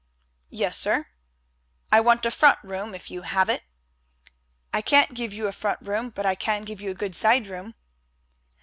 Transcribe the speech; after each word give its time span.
"Yes, 0.49 0.77
sir." 0.77 1.09
"I 1.91 1.99
want 2.01 2.25
a 2.25 2.31
front 2.31 2.57
room 2.63 2.95
if 2.95 3.11
you 3.11 3.21
have 3.21 3.49
it." 3.49 3.61
"I 4.73 4.81
can't 4.81 5.13
give 5.13 5.31
you 5.31 5.45
a 5.45 5.51
front 5.51 5.77
room, 5.83 6.09
but 6.09 6.25
I 6.25 6.33
can 6.33 6.63
give 6.63 6.81
you 6.81 6.89
a 6.89 6.95
good 6.95 7.13
side 7.13 7.45
room." 7.45 7.75